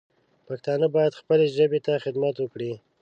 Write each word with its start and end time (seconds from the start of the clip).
پښتانه 0.47 0.87
باید 0.95 1.19
خپلې 1.21 1.45
ژبې 1.57 1.79
ته 1.85 1.93
خدمت 2.05 2.35
وکړي 2.39 2.73